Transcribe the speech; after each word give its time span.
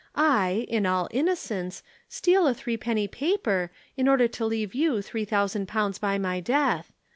I, 0.15 0.65
in 0.67 0.87
all 0.87 1.07
innocence, 1.11 1.83
steal 2.09 2.47
a 2.47 2.55
threepenny 2.55 3.07
paper, 3.07 3.71
in 3.95 4.07
order 4.07 4.27
to 4.29 4.45
leave 4.47 4.73
you 4.73 5.03
three 5.03 5.25
thousand 5.25 5.67
pounds 5.67 5.99
by 5.99 6.17
my 6.17 6.39
death. 6.39 6.91